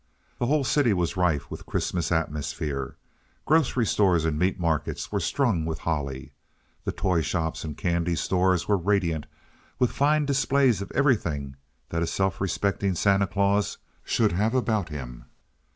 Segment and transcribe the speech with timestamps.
[0.39, 2.95] The whole city was rife with Christmas atmosphere.
[3.45, 6.33] Grocery stores and meat markets were strung with holly.
[6.85, 9.27] The toy shops and candy stores were radiant
[9.77, 11.55] with fine displays of everything
[11.89, 15.25] that a self respecting Santa Claus should have about him.